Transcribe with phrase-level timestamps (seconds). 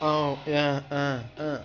[0.00, 1.63] Oh yeah, uh, uh,